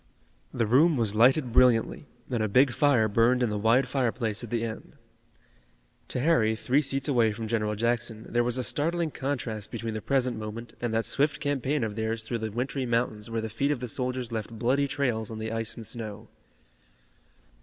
The 0.51 0.65
room 0.65 0.97
was 0.97 1.13
lighted 1.13 1.51
brilliantly, 1.51 2.07
and 2.31 2.41
a 2.41 2.47
big 2.47 2.71
fire 2.71 3.07
burned 3.07 3.43
in 3.43 3.51
the 3.51 3.57
wide 3.59 3.87
fireplace 3.87 4.43
at 4.43 4.49
the 4.49 4.63
end. 4.63 4.93
To 6.07 6.19
Harry, 6.19 6.55
three 6.55 6.81
seats 6.81 7.07
away 7.07 7.31
from 7.31 7.47
General 7.47 7.75
Jackson, 7.75 8.25
there 8.27 8.43
was 8.43 8.57
a 8.57 8.63
startling 8.63 9.11
contrast 9.11 9.69
between 9.69 9.93
the 9.93 10.01
present 10.01 10.39
moment 10.39 10.73
and 10.81 10.91
that 10.91 11.05
swift 11.05 11.39
campaign 11.39 11.83
of 11.83 11.95
theirs 11.95 12.23
through 12.23 12.39
the 12.39 12.49
wintry 12.51 12.87
mountains 12.87 13.29
where 13.29 13.41
the 13.41 13.47
feet 13.47 13.69
of 13.69 13.79
the 13.79 13.87
soldiers 13.87 14.31
left 14.31 14.49
bloody 14.49 14.87
trails 14.87 15.29
on 15.29 15.37
the 15.37 15.51
ice 15.51 15.75
and 15.75 15.85
snow. 15.85 16.29